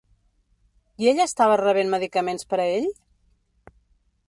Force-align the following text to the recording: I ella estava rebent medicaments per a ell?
I 1.03 1.09
ella 1.11 1.27
estava 1.29 1.59
rebent 1.61 1.93
medicaments 1.95 2.49
per 2.55 2.61
a 2.65 2.69
ell? 2.81 2.91